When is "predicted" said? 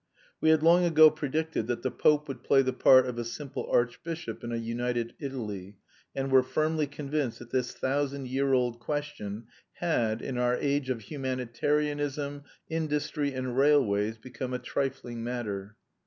1.11-1.67